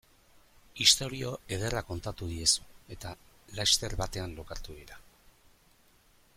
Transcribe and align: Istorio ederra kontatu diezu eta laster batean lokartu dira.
Istorio 0.85 1.33
ederra 1.57 1.83
kontatu 1.89 2.31
diezu 2.31 2.65
eta 2.97 3.13
laster 3.61 3.97
batean 4.03 4.37
lokartu 4.41 4.81
dira. 4.83 5.01